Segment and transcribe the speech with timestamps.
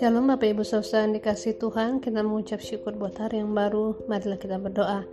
[0.00, 4.56] Shalom Bapak Ibu Saudara dikasih Tuhan Kita mengucap syukur buat hari yang baru Marilah kita
[4.56, 5.04] berdoa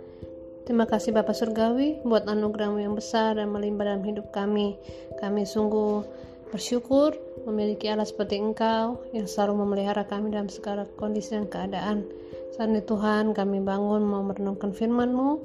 [0.64, 4.80] Terima kasih Bapak Surgawi buat anugerahmu yang besar dan melimpah dalam hidup kami
[5.20, 6.00] Kami sungguh
[6.48, 7.12] bersyukur
[7.44, 12.08] memiliki Allah seperti Engkau yang selalu memelihara kami dalam segala kondisi dan keadaan.
[12.56, 15.40] Saat ini Tuhan kami bangun mau merenungkan firman-Mu,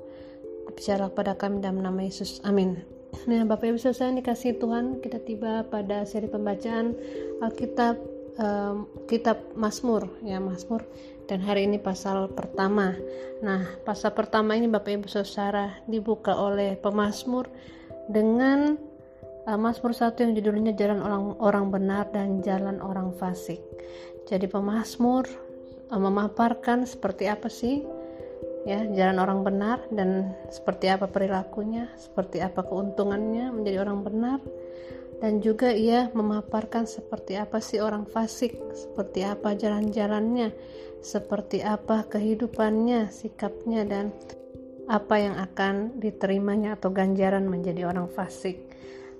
[0.72, 2.40] bicara kepada kami dalam nama Yesus.
[2.48, 3.03] Amin.
[3.14, 6.98] Nah, Bapak Ibu Saudara dikasih Tuhan, kita tiba pada seri pembacaan
[7.40, 7.96] Alkitab
[8.42, 10.82] um, kitab Mazmur ya Mazmur
[11.30, 12.98] dan hari ini pasal pertama.
[13.40, 17.48] Nah, pasal pertama ini Bapak Ibu Saudara dibuka oleh pemazmur
[18.10, 18.76] dengan
[19.48, 23.62] uh, Mazmur 1 yang judulnya Jalan Orang Orang Benar dan Jalan Orang Fasik.
[24.28, 25.24] Jadi pemazmur
[25.92, 28.03] uh, memaparkan seperti apa sih
[28.64, 34.40] ya jalan orang benar dan seperti apa perilakunya, seperti apa keuntungannya menjadi orang benar
[35.24, 40.52] dan juga ia memaparkan seperti apa sih orang fasik, seperti apa jalan-jalannya,
[41.00, 44.12] seperti apa kehidupannya, sikapnya dan
[44.92, 48.68] apa yang akan diterimanya atau ganjaran menjadi orang fasik.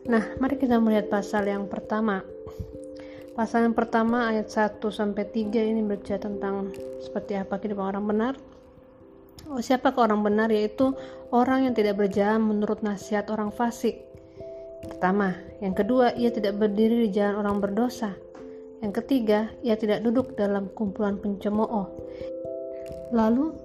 [0.04, 2.20] Nah, mari kita melihat pasal yang pertama.
[3.34, 8.34] Pasal yang pertama ayat 1 sampai 3 ini berbicara tentang seperti apa kehidupan orang benar.
[9.48, 10.96] Oh, siapa orang benar yaitu
[11.30, 14.14] orang yang tidak berjalan menurut nasihat orang fasik
[14.84, 15.32] Pertama,
[15.64, 18.12] yang kedua, ia tidak berdiri di jalan orang berdosa.
[18.84, 21.88] Yang ketiga, ia tidak duduk dalam kumpulan pencemooh.
[23.16, 23.56] Lalu,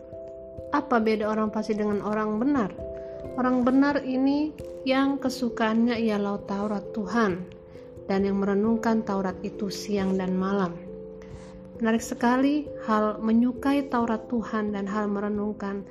[0.71, 2.71] apa beda orang fasik dengan orang benar?
[3.35, 4.55] Orang benar ini
[4.87, 7.43] yang kesukaannya ialah Taurat Tuhan
[8.07, 10.71] dan yang merenungkan Taurat itu siang dan malam.
[11.79, 15.87] Menarik sekali hal menyukai Taurat Tuhan dan hal merenungkan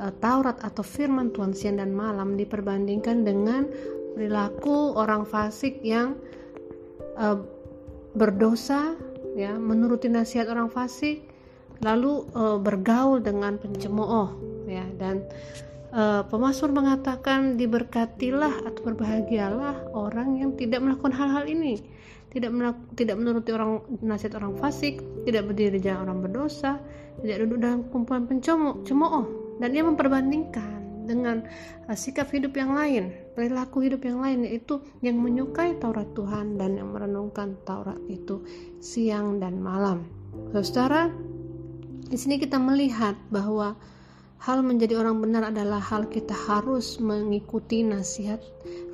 [0.00, 3.68] uh, Taurat atau firman Tuhan siang dan malam diperbandingkan dengan
[4.16, 6.16] perilaku orang fasik yang
[7.20, 7.36] uh,
[8.16, 8.96] berdosa
[9.36, 11.20] ya menuruti nasihat orang fasik
[11.84, 14.32] lalu uh, bergaul dengan pencemooh
[14.64, 15.20] ya dan
[15.92, 21.84] uh, pemasmur mengatakan diberkatilah atau berbahagialah orang yang tidak melakukan hal-hal ini
[22.36, 22.52] tidak
[22.92, 26.76] tidak menuruti orang nasihat orang fasik tidak berdiri di jalan orang berdosa
[27.24, 28.84] tidak duduk dalam kumpulan pencemooh
[29.56, 30.76] dan dia memperbandingkan
[31.06, 31.46] dengan
[31.86, 36.76] uh, sikap hidup yang lain, perilaku hidup yang lain yaitu yang menyukai Taurat Tuhan dan
[36.76, 38.42] yang merenungkan Taurat itu
[38.82, 40.04] siang dan malam.
[40.52, 41.08] Saudara,
[42.10, 43.78] di sini kita melihat bahwa
[44.46, 48.38] hal menjadi orang benar adalah hal kita harus mengikuti nasihat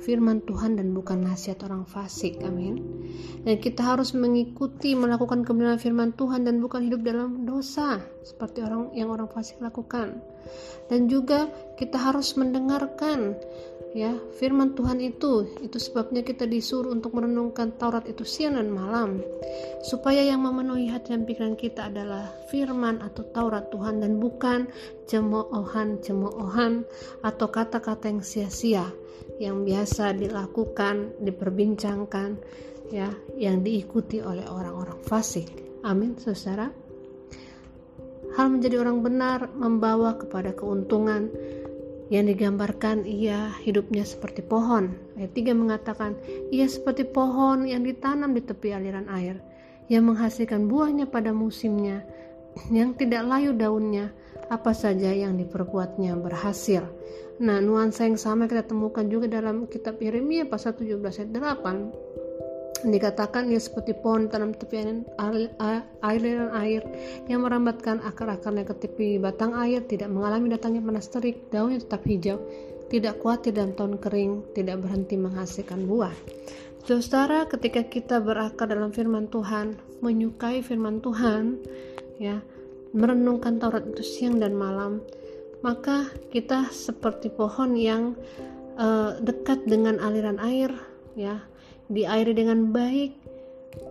[0.01, 2.41] firman Tuhan dan bukan nasihat orang fasik.
[2.41, 2.81] Amin.
[3.45, 8.97] Dan kita harus mengikuti melakukan kebenaran firman Tuhan dan bukan hidup dalam dosa seperti orang
[8.97, 10.25] yang orang fasik lakukan
[10.91, 11.47] dan juga
[11.79, 13.37] kita harus mendengarkan
[13.93, 19.21] ya firman Tuhan itu itu sebabnya kita disuruh untuk merenungkan Taurat itu siang dan malam.
[19.85, 24.67] Supaya yang memenuhi hati dan pikiran kita adalah firman atau Taurat Tuhan dan bukan
[25.05, 26.83] cemoohan-cemoohan
[27.21, 28.85] atau kata-kata yang sia-sia
[29.37, 32.29] yang biasa dilakukan diperbincangkan
[32.91, 35.47] ya yang diikuti oleh orang-orang fasik.
[35.85, 36.69] Amin saudara.
[38.33, 41.29] Hal menjadi orang benar membawa kepada keuntungan
[42.11, 44.95] yang digambarkan ia hidupnya seperti pohon.
[45.15, 46.17] Ayat 3 mengatakan,
[46.51, 49.39] ia seperti pohon yang ditanam di tepi aliran air,
[49.87, 52.03] yang menghasilkan buahnya pada musimnya,
[52.71, 54.11] yang tidak layu daunnya,
[54.51, 56.83] apa saja yang diperbuatnya berhasil.
[57.41, 62.22] Nah, nuansa yang sama kita temukan juga dalam kitab Yeremia pasal 17 ayat 8
[62.83, 65.07] dikatakan ia seperti pohon tanam tepi
[66.03, 66.83] aliran air
[67.31, 72.39] yang merambatkan akar-akarnya ke tepi batang air tidak mengalami datangnya panas terik daunnya tetap hijau
[72.91, 76.13] tidak khawatir dalam tahun kering tidak berhenti menghasilkan buah.
[76.83, 81.63] Saudara ketika kita berakar dalam firman Tuhan menyukai firman Tuhan
[82.19, 82.43] ya
[82.91, 84.99] merenungkan Taurat itu siang dan malam
[85.63, 88.19] maka kita seperti pohon yang
[88.75, 90.75] uh, dekat dengan aliran air
[91.15, 91.39] ya
[91.91, 93.11] diairi dengan baik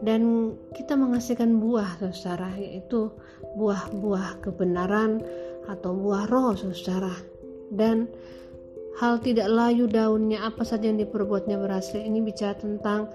[0.07, 3.11] dan kita menghasilkan buah saudara yaitu
[3.59, 5.21] buah-buah kebenaran
[5.69, 7.13] atau buah roh saudara.
[7.73, 8.09] Dan
[9.01, 13.09] hal tidak layu daunnya apa saja yang diperbuatnya berhasil ini bicara tentang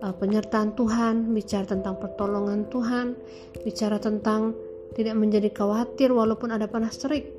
[0.00, 3.16] uh, penyertaan Tuhan bicara tentang pertolongan Tuhan
[3.62, 4.56] bicara tentang
[4.96, 7.30] tidak menjadi khawatir walaupun ada panas terik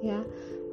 [0.00, 0.24] ya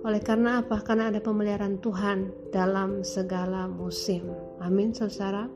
[0.05, 0.81] oleh karena apa?
[0.85, 4.29] Karena ada pemeliharaan Tuhan dalam segala musim.
[4.61, 5.49] Amin, saudara.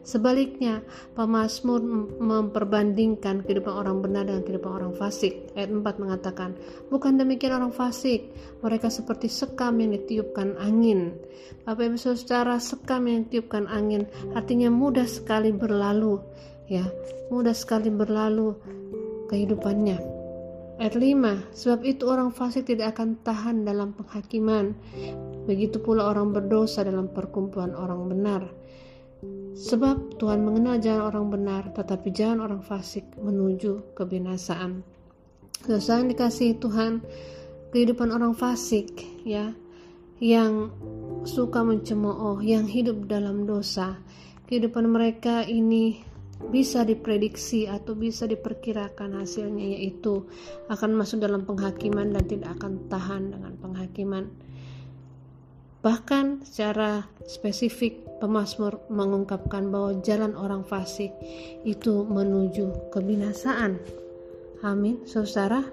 [0.00, 0.80] Sebaliknya,
[1.12, 1.84] pemazmur
[2.18, 5.52] memperbandingkan kehidupan orang benar dengan kehidupan orang fasik.
[5.52, 6.56] Ayat 4 mengatakan,
[6.88, 8.32] Bukan demikian orang fasik,
[8.64, 11.20] mereka seperti sekam yang ditiupkan angin.
[11.68, 16.16] Bapak Ibu Saudara, sekam yang ditiupkan angin artinya mudah sekali berlalu,
[16.64, 16.88] ya,
[17.28, 18.56] mudah sekali berlalu
[19.28, 20.09] kehidupannya.
[20.80, 24.72] Ayat 5, sebab itu orang fasik tidak akan tahan dalam penghakiman.
[25.44, 28.48] Begitu pula orang berdosa dalam perkumpulan orang benar.
[29.52, 34.80] Sebab Tuhan mengenal jalan orang benar, tetapi jalan orang fasik menuju kebinasaan.
[35.68, 37.04] Dosa yang dikasih Tuhan,
[37.76, 39.52] kehidupan orang fasik, ya,
[40.16, 40.72] yang
[41.28, 44.00] suka mencemooh, yang hidup dalam dosa,
[44.48, 46.08] kehidupan mereka ini
[46.48, 50.24] bisa diprediksi atau bisa diperkirakan hasilnya yaitu
[50.72, 54.24] akan masuk dalam penghakiman dan tidak akan tahan dengan penghakiman.
[55.80, 61.12] Bahkan secara spesifik pemazmur mengungkapkan bahwa jalan orang fasik
[61.64, 63.80] itu menuju kebinasaan.
[64.60, 65.64] Amin, saudara.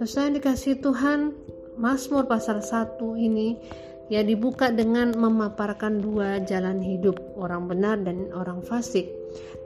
[0.00, 1.36] Saudara yang dikasih Tuhan,
[1.76, 3.60] Mazmur pasal 1 ini
[4.06, 9.10] ya dibuka dengan memaparkan dua jalan hidup orang benar dan orang fasik.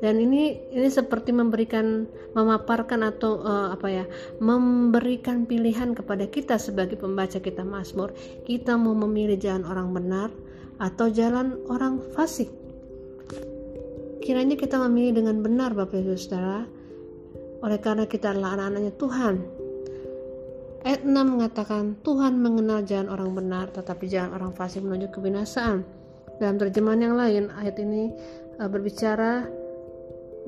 [0.00, 4.04] Dan ini ini seperti memberikan memaparkan atau uh, apa ya
[4.40, 8.16] memberikan pilihan kepada kita sebagai pembaca kita Mazmur.
[8.48, 10.28] Kita mau memilih jalan orang benar
[10.81, 12.48] atau jalan orang fasik.
[14.25, 16.64] Kiranya kita memilih dengan benar Bapak Ibu Saudara.
[17.60, 19.59] Oleh karena kita adalah anak-anaknya Tuhan
[20.81, 25.85] Ayat 6 mengatakan Tuhan mengenal jalan orang benar tetapi jalan orang fasik menuju kebinasaan.
[26.41, 28.09] Dalam terjemahan yang lain ayat ini
[28.56, 29.44] uh, berbicara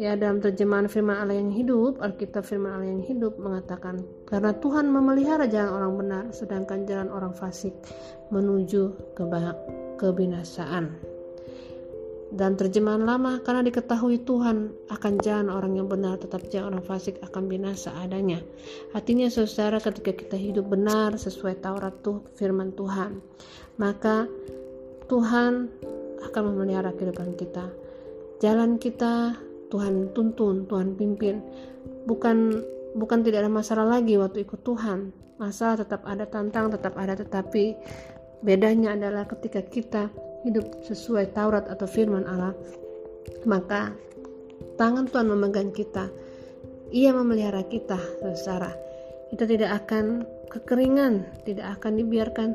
[0.00, 4.88] ya dalam terjemahan firman Allah yang hidup, Alkitab firman Allah yang hidup mengatakan karena Tuhan
[4.88, 7.76] memelihara jalan orang benar sedangkan jalan orang fasik
[8.32, 9.12] menuju
[10.00, 11.11] kebinasaan
[12.32, 17.20] dan terjemahan lama karena diketahui Tuhan akan jalan orang yang benar tetapi jalan orang fasik
[17.20, 18.40] akan binasa adanya.
[18.96, 23.20] Artinya saudara ketika kita hidup benar sesuai Taurat tuh firman Tuhan
[23.76, 24.25] maka
[25.12, 25.69] Tuhan
[26.25, 27.69] akan memelihara kehidupan kita.
[28.40, 29.37] Jalan kita
[29.69, 31.44] Tuhan tuntun Tuhan pimpin.
[32.08, 32.64] Bukan
[32.96, 35.12] bukan tidak ada masalah lagi waktu ikut Tuhan.
[35.37, 37.76] Masalah tetap ada tantang tetap ada tetapi
[38.40, 40.08] bedanya adalah ketika kita
[40.42, 42.54] hidup sesuai Taurat atau firman Allah,
[43.46, 43.94] maka
[44.76, 46.10] tangan Tuhan memegang kita.
[46.92, 47.96] Ia memelihara kita,
[48.36, 48.76] saudara.
[49.32, 52.50] Kita tidak akan kekeringan, tidak akan dibiarkan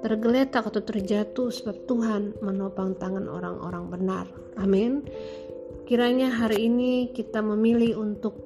[0.00, 4.26] tergeletak atau terjatuh sebab Tuhan menopang tangan orang-orang benar.
[4.56, 5.04] Amin.
[5.90, 8.38] Kiranya hari ini kita memilih untuk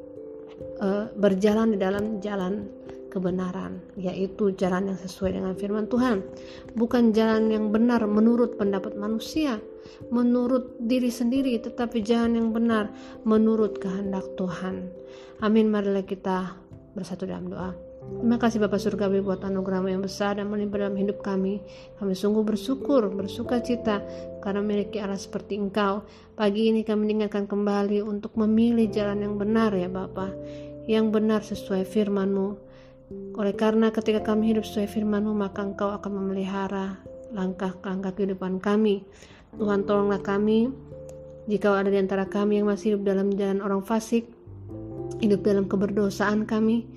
[0.81, 2.67] uh, berjalan di dalam jalan
[3.15, 6.27] kebenaran, yaitu jalan yang sesuai dengan firman Tuhan,
[6.75, 9.63] bukan jalan yang benar menurut pendapat manusia,
[10.11, 12.91] menurut diri sendiri, tetapi jalan yang benar
[13.23, 14.91] menurut kehendak Tuhan.
[15.39, 15.71] Amin.
[15.71, 16.59] Marilah kita
[16.99, 17.95] bersatu dalam doa.
[18.05, 21.65] Terima kasih Bapak Surgawi buat anugerahmu yang besar dan melimpah dalam hidup kami.
[21.97, 24.05] Kami sungguh bersyukur, bersuka cita
[24.45, 26.05] karena memiliki Allah seperti Engkau.
[26.37, 30.37] Pagi ini kami mengingatkan kembali untuk memilih jalan yang benar ya Bapak.
[30.85, 32.74] Yang benar sesuai firman-Mu
[33.13, 37.03] oleh karena ketika kami hidup sesuai firman-Mu, maka Engkau akan memelihara
[37.35, 39.05] langkah-langkah kehidupan kami.
[39.55, 40.71] Tuhan tolonglah kami,
[41.51, 44.31] jika ada di antara kami yang masih hidup dalam jalan orang fasik,
[45.21, 46.89] hidup dalam keberdosaan kami,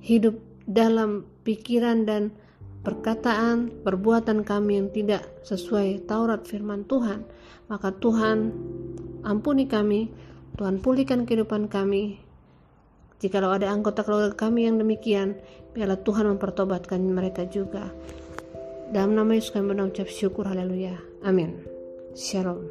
[0.00, 2.32] hidup dalam pikiran dan
[2.80, 7.26] perkataan, perbuatan kami yang tidak sesuai Taurat firman Tuhan,
[7.68, 8.54] maka Tuhan
[9.26, 10.08] ampuni kami,
[10.56, 12.29] Tuhan pulihkan kehidupan kami,
[13.20, 15.36] Jikalau ada anggota keluarga kami yang demikian,
[15.76, 17.92] biarlah Tuhan mempertobatkan mereka juga.
[18.90, 20.96] Dalam nama Yesus kami mengucap syukur, haleluya.
[21.22, 21.60] Amin.
[22.16, 22.64] Shalom.